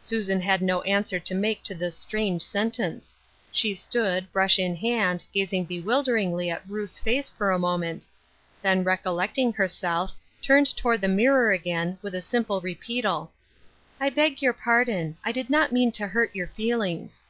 Susan 0.00 0.40
had 0.40 0.60
no 0.60 0.82
answer 0.82 1.20
to 1.20 1.32
make 1.32 1.62
to 1.62 1.72
this 1.72 1.96
strange 1.96 2.42
sentence. 2.42 3.14
She 3.52 3.76
stood, 3.76 4.32
brush 4.32 4.58
in 4.58 4.74
hand, 4.74 5.24
gazing 5.32 5.66
bewilderingly 5.66 6.50
at 6.50 6.68
Ruth's 6.68 6.98
face 6.98 7.30
for 7.30 7.52
a 7.52 7.58
moment. 7.60 8.08
Then, 8.60 8.82
recollecting 8.82 9.52
herself, 9.52 10.12
turned 10.42 10.74
toward 10.76 11.00
the 11.00 11.06
mirror 11.06 11.52
again, 11.52 11.96
with 12.02 12.14
the 12.14 12.22
simple 12.22 12.60
repeatal:" 12.60 13.30
I 14.00 14.10
beg 14.10 14.42
your 14.42 14.52
pardon. 14.52 15.16
I 15.24 15.30
did 15.30 15.48
not 15.48 15.70
mean 15.70 15.92
to 15.92 16.08
hurt 16.08 16.34
your 16.34 16.48
feelings." 16.48 17.22